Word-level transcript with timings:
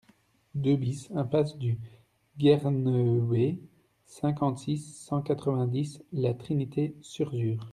deux 0.55 0.77
BIS 0.77 1.11
impasse 1.13 1.59
du 1.59 1.77
Guernehué, 2.39 3.59
cinquante-six, 4.07 4.95
cent 4.97 5.21
quatre-vingt-dix, 5.21 6.01
La 6.11 6.33
Trinité-Surzur 6.33 7.69